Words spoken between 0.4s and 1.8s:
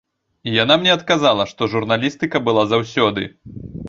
Яна мне адказала, што